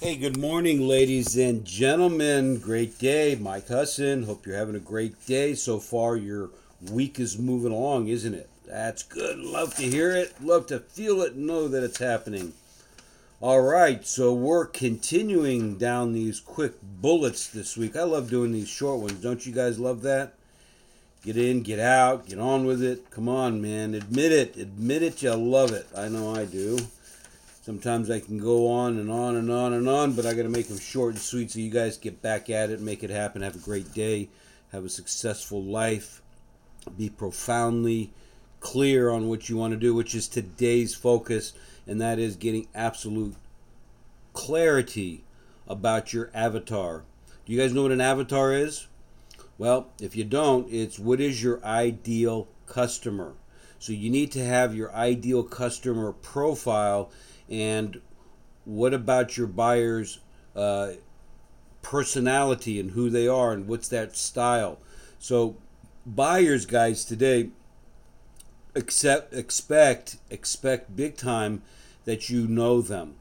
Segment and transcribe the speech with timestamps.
[0.00, 2.60] Hey, good morning, ladies and gentlemen.
[2.60, 3.34] Great day.
[3.34, 4.22] Mike Husson.
[4.22, 5.54] Hope you're having a great day.
[5.54, 6.50] So far, your
[6.92, 8.48] week is moving along, isn't it?
[8.64, 9.40] That's good.
[9.40, 10.40] Love to hear it.
[10.40, 12.52] Love to feel it know that it's happening.
[13.40, 17.96] All right, so we're continuing down these quick bullets this week.
[17.96, 19.20] I love doing these short ones.
[19.20, 20.34] Don't you guys love that?
[21.24, 23.10] Get in, get out, get on with it.
[23.10, 23.94] Come on, man.
[23.94, 24.56] Admit it.
[24.58, 25.22] Admit it.
[25.24, 25.88] You love it.
[25.96, 26.78] I know I do.
[27.68, 30.48] Sometimes I can go on and on and on and on, but I got to
[30.48, 33.42] make them short and sweet so you guys get back at it, make it happen,
[33.42, 34.30] have a great day,
[34.72, 36.22] have a successful life,
[36.96, 38.10] be profoundly
[38.60, 41.52] clear on what you want to do, which is today's focus,
[41.86, 43.34] and that is getting absolute
[44.32, 45.22] clarity
[45.66, 47.04] about your avatar.
[47.44, 48.86] Do you guys know what an avatar is?
[49.58, 53.34] Well, if you don't, it's what is your ideal customer.
[53.78, 57.10] So you need to have your ideal customer profile
[57.48, 58.00] and
[58.64, 60.20] what about your buyer's
[60.54, 60.92] uh,
[61.82, 64.78] personality and who they are and what's that style?
[65.18, 65.56] So
[66.06, 67.50] buyers guys today
[68.74, 71.62] accept expect expect big time
[72.04, 73.16] that you know them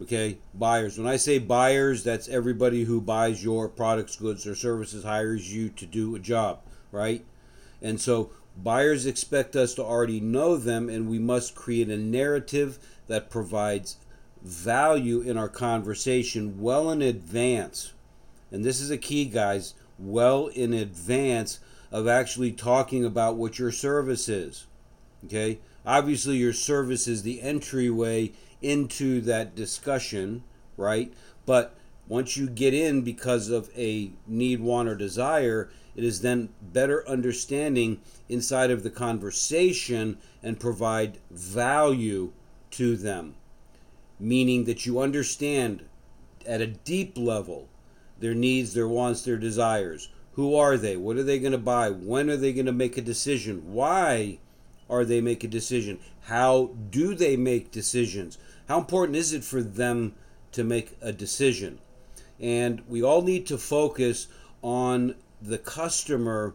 [0.00, 0.38] okay?
[0.54, 0.98] Buyers.
[0.98, 5.68] When i say buyers that's everybody who buys your products goods or services hires you
[5.70, 6.60] to do a job
[6.94, 7.24] right?
[7.82, 12.78] And so buyers expect us to already know them and we must create a narrative
[13.06, 13.96] that provides
[14.42, 17.92] value in our conversation well in advance.
[18.50, 23.72] And this is a key, guys, well in advance of actually talking about what your
[23.72, 24.66] service is.
[25.24, 25.58] Okay?
[25.86, 30.42] Obviously, your service is the entryway into that discussion,
[30.76, 31.12] right?
[31.46, 31.74] But
[32.08, 37.08] once you get in because of a need, want, or desire, it is then better
[37.08, 42.32] understanding inside of the conversation and provide value
[42.76, 43.34] to them,
[44.18, 45.84] meaning that you understand
[46.46, 47.68] at a deep level
[48.18, 50.08] their needs, their wants, their desires.
[50.32, 50.96] Who are they?
[50.96, 51.90] What are they going to buy?
[51.90, 53.72] When are they going to make a decision?
[53.72, 54.38] Why
[54.90, 55.98] are they make a decision?
[56.22, 58.38] How do they make decisions?
[58.68, 60.14] How important is it for them
[60.52, 61.78] to make a decision?
[62.40, 64.26] And we all need to focus
[64.62, 66.54] on the customer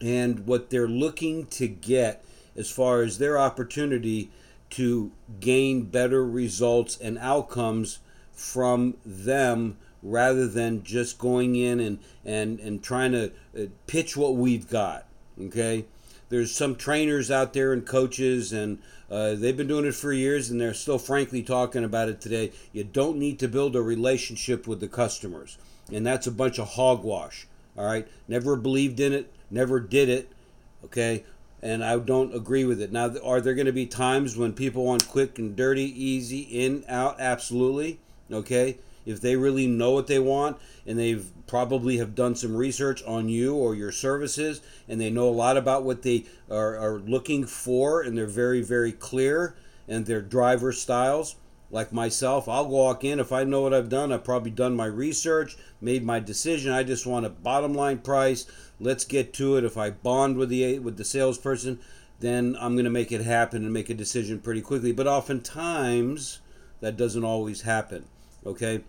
[0.00, 4.30] and what they're looking to get as far as their opportunity
[4.70, 8.00] to gain better results and outcomes
[8.32, 14.36] from them rather than just going in and, and, and trying to uh, pitch what
[14.36, 15.06] we've got.
[15.40, 15.84] Okay?
[16.28, 18.78] There's some trainers out there and coaches, and
[19.10, 22.52] uh, they've been doing it for years, and they're still frankly talking about it today.
[22.72, 25.56] You don't need to build a relationship with the customers,
[25.92, 27.46] and that's a bunch of hogwash.
[27.76, 28.08] All right?
[28.26, 30.32] Never believed in it, never did it.
[30.84, 31.24] Okay?
[31.62, 32.92] And I don't agree with it.
[32.92, 36.84] Now, are there going to be times when people want quick and dirty, easy, in,
[36.88, 37.16] out?
[37.18, 37.98] Absolutely.
[38.30, 38.78] Okay.
[39.04, 43.28] If they really know what they want and they've probably have done some research on
[43.28, 47.46] you or your services and they know a lot about what they are, are looking
[47.46, 49.54] for and they're very, very clear
[49.88, 51.36] and their driver styles,
[51.70, 53.18] like myself, I'll walk in.
[53.18, 56.72] If I know what I've done, I've probably done my research, made my decision.
[56.72, 58.46] I just want a bottom line price
[58.80, 59.64] let's get to it.
[59.64, 61.80] If I bond with the with the salesperson,
[62.20, 64.92] then I'm going to make it happen and make a decision pretty quickly.
[64.92, 66.40] But oftentimes
[66.80, 68.06] that doesn't always happen.
[68.44, 68.82] Okay,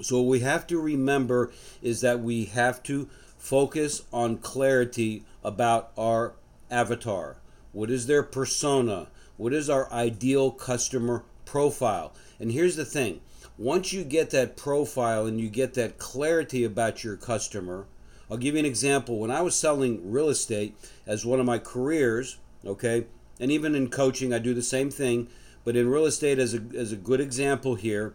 [0.00, 5.92] so what we have to remember is that we have to focus on clarity about
[5.96, 6.34] our
[6.70, 7.36] avatar.
[7.72, 9.08] What is their persona?
[9.36, 12.12] What is our ideal customer profile?
[12.38, 13.20] And here's the thing
[13.56, 17.86] once you get that profile and you get that clarity about your customer,
[18.30, 19.18] I'll give you an example.
[19.18, 22.36] When I was selling real estate as one of my careers,
[22.66, 23.06] okay,
[23.40, 25.28] and even in coaching, I do the same thing.
[25.64, 28.14] But in real estate, as a, as a good example here,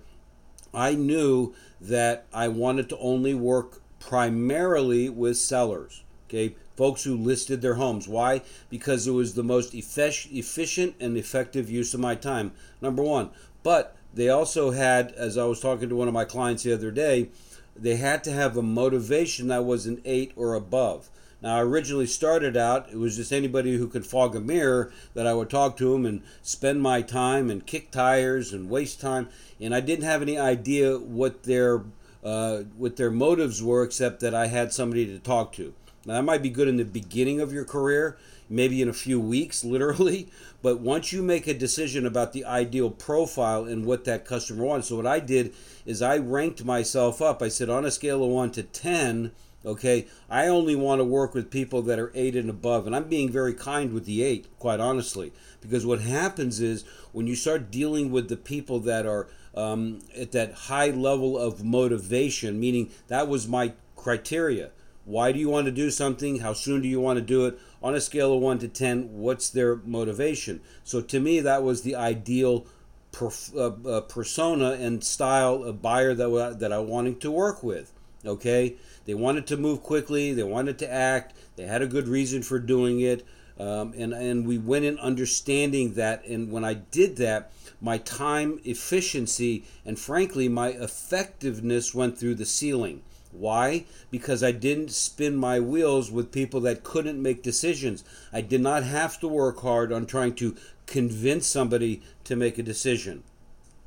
[0.74, 7.62] I knew that I wanted to only work primarily with sellers, okay, folks who listed
[7.62, 8.08] their homes.
[8.08, 8.42] Why?
[8.72, 13.30] Because it was the most efficient and effective use of my time, number one.
[13.62, 16.90] But they also had, as I was talking to one of my clients the other
[16.90, 17.30] day,
[17.76, 21.12] they had to have a motivation that was an eight or above.
[21.40, 25.28] Now, I originally started out, it was just anybody who could fog a mirror that
[25.28, 29.30] I would talk to them and spend my time and kick tires and waste time.
[29.60, 31.84] And I didn't have any idea what their
[32.24, 35.74] uh, what their motives were, except that I had somebody to talk to.
[36.06, 38.18] Now, that might be good in the beginning of your career,
[38.50, 40.30] maybe in a few weeks, literally.
[40.62, 44.90] But once you make a decision about the ideal profile and what that customer wants,
[44.90, 45.54] so what I did
[45.86, 47.42] is I ranked myself up.
[47.42, 49.32] I said on a scale of 1 to 10,
[49.66, 52.88] okay, I only want to work with people that are 8 and above.
[52.88, 55.32] And I'm being very kind with the 8, quite honestly.
[55.62, 60.32] Because what happens is when you start dealing with the people that are um, at
[60.32, 64.72] that high level of motivation, meaning that was my criteria.
[65.12, 66.40] Why do you want to do something?
[66.40, 67.60] How soon do you want to do it?
[67.84, 70.62] On a scale of 1 to 10, what's their motivation?
[70.86, 72.66] So to me, that was the ideal
[73.12, 77.92] perf- uh, uh, persona and style of buyer that, that I wanted to work with.
[78.26, 78.76] Okay?
[79.04, 82.58] They wanted to move quickly, they wanted to act, they had a good reason for
[82.58, 83.26] doing it.
[83.60, 86.26] Um, and, and we went in understanding that.
[86.26, 92.46] And when I did that, my time efficiency and frankly, my effectiveness went through the
[92.46, 93.02] ceiling.
[93.32, 93.86] Why?
[94.10, 98.04] Because I didn't spin my wheels with people that couldn't make decisions.
[98.32, 100.56] I did not have to work hard on trying to
[100.86, 103.24] convince somebody to make a decision.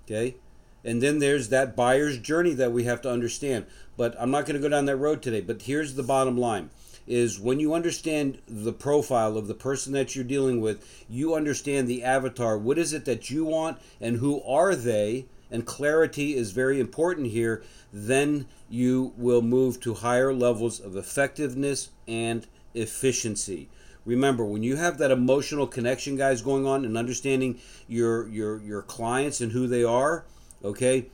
[0.05, 0.37] Okay?
[0.85, 3.67] And then there's that buyer's journey that we have to understand.
[3.97, 5.41] But I'm not going to go down that road today.
[5.41, 6.71] But here's the bottom line
[7.07, 11.87] is when you understand the profile of the person that you're dealing with, you understand
[11.87, 12.57] the avatar.
[12.57, 15.27] What is it that you want and who are they?
[15.55, 17.63] And clarity is very important here.
[17.93, 23.69] Then you will move to higher levels of effectiveness and efficiency.
[24.05, 28.83] Remember, when you have that emotional connection, guys, going on and understanding your your your
[28.83, 30.25] clients and who they are,
[30.65, 31.07] okay,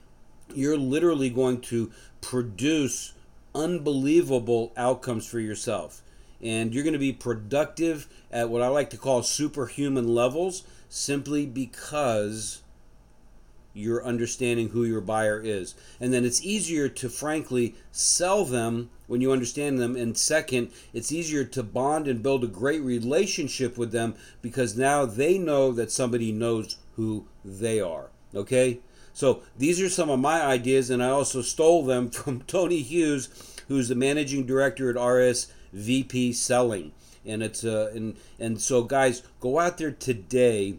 [0.54, 3.12] you're literally going to produce
[3.54, 6.00] unbelievable outcomes for yourself.
[6.40, 11.44] And you're going to be productive at what I like to call superhuman levels simply
[11.44, 12.62] because
[13.72, 15.74] you're understanding who your buyer is.
[16.00, 19.96] And then it's easier to, frankly, sell them when you understand them.
[19.96, 25.04] And second, it's easier to bond and build a great relationship with them because now
[25.04, 28.10] they know that somebody knows who they are.
[28.34, 28.80] Okay?
[29.12, 33.28] So these are some of my ideas, and I also stole them from Tony Hughes,
[33.68, 36.92] who's the managing director at RSVP Selling.
[37.26, 40.78] And it's uh, and and so guys, go out there today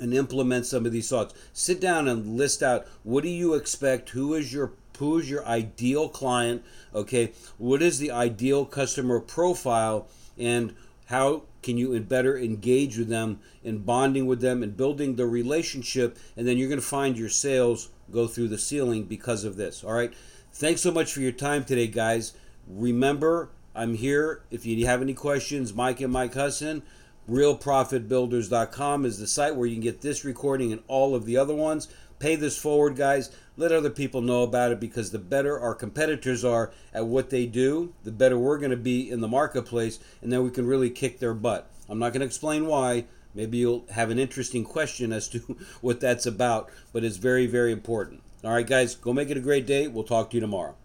[0.00, 1.34] and implement some of these thoughts.
[1.52, 4.10] Sit down and list out what do you expect?
[4.10, 6.62] Who is your who is your ideal client?
[6.94, 10.08] Okay, what is the ideal customer profile,
[10.38, 10.74] and
[11.06, 16.18] how can you better engage with them in bonding with them and building the relationship?
[16.36, 19.82] And then you're going to find your sales go through the ceiling because of this.
[19.82, 20.12] All right.
[20.52, 22.34] Thanks so much for your time today, guys.
[22.68, 24.42] Remember, I'm here.
[24.50, 26.82] If you have any questions, Mike and Mike Husson,
[27.28, 31.54] realprofitbuilders.com is the site where you can get this recording and all of the other
[31.54, 31.88] ones.
[32.18, 33.30] Pay this forward, guys.
[33.56, 37.46] Let other people know about it because the better our competitors are at what they
[37.46, 40.90] do, the better we're going to be in the marketplace, and then we can really
[40.90, 41.70] kick their butt.
[41.88, 43.06] I'm not going to explain why.
[43.34, 45.38] Maybe you'll have an interesting question as to
[45.80, 48.22] what that's about, but it's very, very important.
[48.44, 49.88] All right, guys, go make it a great day.
[49.88, 50.76] We'll talk to you tomorrow.